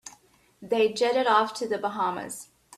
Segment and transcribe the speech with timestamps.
[0.63, 2.49] They jetted off to the Bahamas.